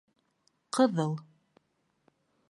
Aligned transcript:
Ҡыҙыл 0.77 1.13